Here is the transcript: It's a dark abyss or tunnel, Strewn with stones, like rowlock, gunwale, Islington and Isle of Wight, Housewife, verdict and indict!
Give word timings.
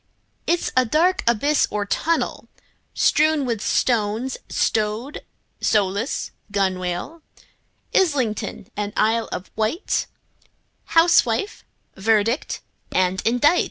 It's 0.47 0.71
a 0.75 0.83
dark 0.83 1.23
abyss 1.27 1.67
or 1.69 1.85
tunnel, 1.85 2.47
Strewn 2.95 3.45
with 3.45 3.61
stones, 3.61 4.35
like 4.49 4.73
rowlock, 4.79 6.31
gunwale, 6.51 7.21
Islington 7.93 8.67
and 8.75 8.93
Isle 8.97 9.29
of 9.31 9.51
Wight, 9.55 10.07
Housewife, 10.85 11.63
verdict 11.95 12.61
and 12.91 13.21
indict! 13.27 13.59